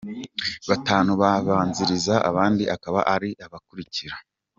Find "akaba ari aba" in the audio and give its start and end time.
2.75-3.49